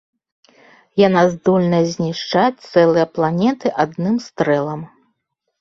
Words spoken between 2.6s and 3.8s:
цэлыя планеты